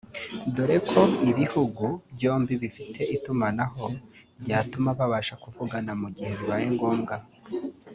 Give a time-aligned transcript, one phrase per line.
[0.55, 1.01] dore ko
[1.31, 3.85] ibihugu byombi bifite itumanaho
[4.43, 7.15] ryatuma babasha kuvugana mu gihe bibaye ngombwa